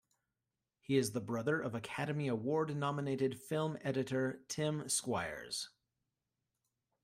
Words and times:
He 0.79 0.97
is 0.97 1.11
the 1.11 1.21
brother 1.21 1.61
of 1.61 1.75
Academy 1.75 2.27
Award-nominated 2.27 3.39
film 3.39 3.77
editor 3.83 4.43
Tim 4.47 4.85
Squyres. 4.89 5.67